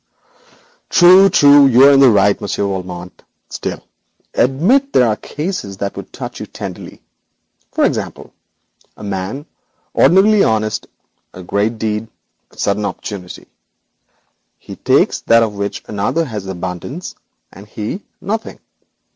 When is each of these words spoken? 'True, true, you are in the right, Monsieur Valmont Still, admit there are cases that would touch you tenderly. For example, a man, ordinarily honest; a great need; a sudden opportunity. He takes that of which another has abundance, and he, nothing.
'True, 0.89 1.29
true, 1.29 1.67
you 1.67 1.83
are 1.87 1.91
in 1.91 1.99
the 1.99 2.09
right, 2.09 2.41
Monsieur 2.41 2.63
Valmont 2.65 3.21
Still, 3.49 3.87
admit 4.33 4.93
there 4.93 5.07
are 5.07 5.15
cases 5.15 5.77
that 5.77 5.95
would 5.95 6.11
touch 6.11 6.39
you 6.39 6.47
tenderly. 6.47 7.03
For 7.71 7.85
example, 7.85 8.33
a 8.97 9.03
man, 9.03 9.45
ordinarily 9.93 10.43
honest; 10.43 10.87
a 11.35 11.43
great 11.43 11.79
need; 11.83 12.07
a 12.49 12.57
sudden 12.57 12.83
opportunity. 12.83 13.45
He 14.57 14.75
takes 14.75 15.19
that 15.21 15.43
of 15.43 15.53
which 15.53 15.83
another 15.87 16.25
has 16.25 16.47
abundance, 16.47 17.13
and 17.53 17.67
he, 17.67 18.01
nothing. 18.19 18.57